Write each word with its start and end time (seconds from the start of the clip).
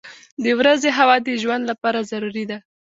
•د 0.43 0.45
ورځې 0.59 0.89
هوا 0.97 1.15
د 1.27 1.29
ژوند 1.41 1.63
لپاره 1.71 1.99
ضروري 2.11 2.45
ده. 2.51 2.57